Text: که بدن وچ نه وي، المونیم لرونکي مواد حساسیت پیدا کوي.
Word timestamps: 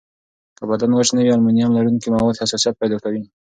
که 0.57 0.63
بدن 0.69 0.91
وچ 0.93 1.09
نه 1.15 1.21
وي، 1.25 1.31
المونیم 1.35 1.71
لرونکي 1.75 2.07
مواد 2.13 2.35
حساسیت 2.41 2.75
پیدا 2.81 2.97
کوي. 3.03 3.23